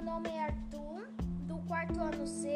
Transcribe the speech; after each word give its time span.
meu 0.00 0.14
nome 0.14 0.30
é 0.30 0.44
Arthur, 0.44 1.10
do 1.46 1.58
quarto 1.68 2.00
ano 2.00 2.26
C. 2.26 2.48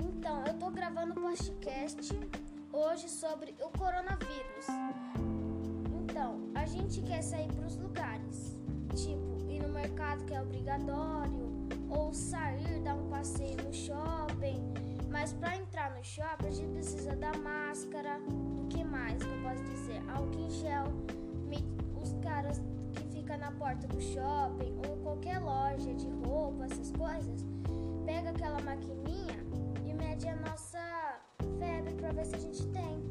Então, 0.00 0.44
eu 0.46 0.54
tô 0.54 0.70
gravando 0.70 1.10
um 1.12 1.22
podcast 1.22 2.08
hoje 2.72 3.08
sobre 3.08 3.52
o 3.60 3.68
coronavírus. 3.76 4.66
Então, 5.92 6.38
a 6.54 6.64
gente 6.64 7.02
quer 7.02 7.20
sair 7.22 7.48
para 7.52 7.66
os 7.66 7.76
lugares, 7.76 8.54
tipo 8.94 9.50
ir 9.50 9.60
no 9.60 9.70
mercado 9.70 10.24
que 10.24 10.34
é 10.34 10.40
obrigatório, 10.40 11.50
ou 11.90 12.14
sair, 12.14 12.80
dar 12.80 12.94
um 12.94 13.08
passeio 13.08 13.56
no 13.64 13.74
shopping. 13.74 14.62
Mas 15.10 15.32
para 15.32 15.56
entrar 15.56 15.96
no 15.96 16.04
shopping, 16.04 16.46
a 16.46 16.50
gente 16.52 16.72
precisa 16.72 17.16
da 17.16 17.32
máscara, 17.38 18.20
o 18.28 18.68
que 18.68 18.84
mais 18.84 19.20
que 19.20 19.28
eu 19.28 19.42
posso 19.42 19.64
dizer? 19.64 20.00
Álcool 20.08 20.46
em 20.46 20.50
gel 20.50 20.84
na 23.46 23.52
porta 23.52 23.86
do 23.86 24.00
shopping 24.00 24.76
ou 24.88 24.96
qualquer 24.96 25.38
loja 25.38 25.94
de 25.94 26.08
roupa, 26.26 26.64
essas 26.64 26.90
coisas, 26.90 27.44
pega 28.04 28.30
aquela 28.30 28.60
maquininha 28.60 29.38
e 29.84 29.94
mede 29.94 30.26
a 30.26 30.34
nossa 30.34 31.20
febre 31.56 31.94
para 31.94 32.10
ver 32.10 32.26
se 32.26 32.34
a 32.34 32.38
gente 32.38 32.66
tem. 32.68 33.04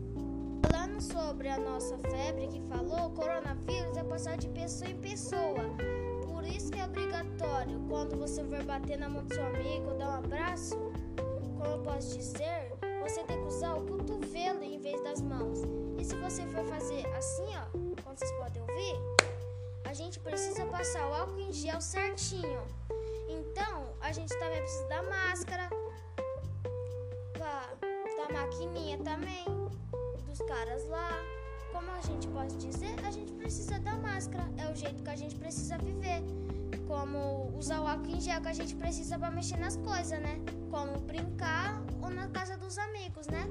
Falando 0.70 1.00
sobre 1.00 1.48
a 1.48 1.58
nossa 1.58 1.98
febre 2.00 2.50
que 2.50 2.60
falou, 2.64 3.08
o 3.08 3.12
coronavírus 3.12 3.96
é 3.96 4.04
passar 4.04 4.38
de 4.38 4.50
pessoa 4.50 4.92
em 4.92 4.98
pessoa. 4.98 5.64
Por 6.28 6.44
isso 6.44 6.70
que 6.70 6.80
é 6.82 6.84
obrigatório 6.84 7.80
quando 7.88 8.18
você 8.18 8.44
for 8.44 8.62
bater 8.64 9.00
na 9.00 9.08
mão 9.08 9.24
do 9.24 9.34
seu 9.34 9.46
amigo, 9.46 9.94
dar 9.94 10.10
um 10.10 10.26
abraço, 10.26 10.76
como 11.58 11.66
eu 11.66 11.80
posso 11.80 12.18
dizer, 12.18 12.74
você 13.02 13.24
tem 13.24 13.40
que 13.40 13.48
usar 13.48 13.76
o 13.76 13.86
cotovelo 13.86 14.62
em 14.62 14.80
vez 14.80 15.02
das 15.02 15.22
mãos. 15.22 15.62
E 15.98 16.04
se 16.04 16.14
você 16.18 16.46
for 16.48 16.66
fazer 16.66 17.06
assim, 17.16 17.56
ó, 17.56 17.72
como 18.04 18.18
vocês 18.18 18.32
podem 18.34 18.62
ouvir, 18.62 19.25
precisa 20.26 20.66
passar 20.66 21.08
o 21.08 21.14
álcool 21.14 21.40
em 21.40 21.54
gel 21.54 21.80
certinho. 21.80 22.62
Então, 23.30 23.94
a 24.02 24.12
gente 24.12 24.38
também 24.40 24.60
precisa 24.60 24.88
da 24.88 25.04
máscara, 25.04 25.70
da 27.38 28.34
maquininha 28.34 28.98
também, 28.98 29.46
dos 30.28 30.40
caras 30.40 30.84
lá. 30.90 31.12
Como 31.72 31.90
a 31.92 32.02
gente 32.02 32.28
pode 32.30 32.58
dizer, 32.58 32.96
a 33.06 33.12
gente 33.12 33.32
precisa 33.34 33.80
da 33.80 33.96
máscara. 33.98 34.46
É 34.58 34.72
o 34.72 34.76
jeito 34.76 35.04
que 35.04 35.10
a 35.10 35.16
gente 35.16 35.36
precisa 35.36 35.78
viver. 35.78 36.24
Como 36.88 37.56
usar 37.56 37.82
o 37.82 37.88
álcool 37.88 38.10
em 38.10 38.20
gel 38.20 38.42
que 38.42 38.48
a 38.48 38.54
gente 38.54 38.76
precisa 38.76 39.18
para 39.20 39.30
mexer 39.30 39.58
nas 39.58 39.78
coisas, 39.78 40.20
né? 40.20 40.40
Como 40.72 41.00
brincar 41.02 41.82
ou 42.02 42.10
na 42.10 42.28
casa 42.30 42.58
dos 42.58 42.78
amigos, 42.78 43.28
né? 43.28 43.46